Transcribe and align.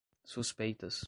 suspeitas 0.25 0.99